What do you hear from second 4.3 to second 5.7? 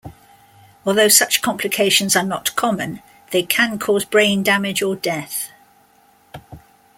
damage or death.